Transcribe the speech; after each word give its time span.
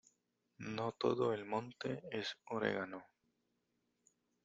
No 0.57 0.93
todo 0.93 1.31
el 1.31 1.45
monte 1.45 2.01
es 2.11 2.35
orégano. 2.49 3.05